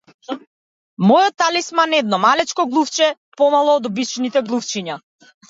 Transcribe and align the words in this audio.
Мојот 1.11 1.35
талисман 1.43 1.93
е 1.97 1.99
едно 2.05 2.19
малечко 2.23 2.67
глувче, 2.73 3.11
помало 3.43 3.77
од 3.83 3.93
обичните 3.93 4.45
глувчиња. 4.51 4.99